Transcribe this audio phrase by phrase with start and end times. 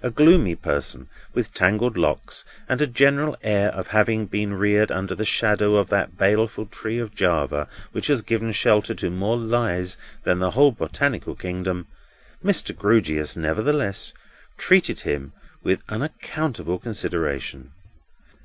[0.00, 5.12] A gloomy person with tangled locks, and a general air of having been reared under
[5.12, 9.96] the shadow of that baleful tree of Java which has given shelter to more lies
[10.22, 11.88] than the whole botanical kingdom,
[12.44, 12.72] Mr.
[12.72, 14.14] Grewgious, nevertheless,
[14.56, 15.32] treated him
[15.64, 17.72] with unaccountable consideration.